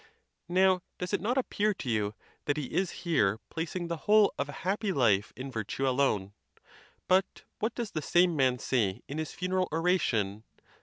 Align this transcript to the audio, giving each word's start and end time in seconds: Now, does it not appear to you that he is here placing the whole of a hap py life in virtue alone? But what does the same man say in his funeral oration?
Now, 0.49 0.81
does 0.97 1.13
it 1.13 1.21
not 1.21 1.37
appear 1.37 1.75
to 1.75 1.87
you 1.87 2.15
that 2.45 2.57
he 2.57 2.73
is 2.73 2.89
here 3.05 3.37
placing 3.51 3.87
the 3.87 3.97
whole 4.09 4.33
of 4.35 4.49
a 4.49 4.65
hap 4.65 4.79
py 4.79 4.91
life 4.91 5.31
in 5.35 5.51
virtue 5.51 5.87
alone? 5.87 6.33
But 7.07 7.43
what 7.59 7.75
does 7.75 7.91
the 7.91 8.01
same 8.01 8.35
man 8.35 8.57
say 8.57 9.03
in 9.07 9.19
his 9.19 9.31
funeral 9.31 9.69
oration? 9.71 10.43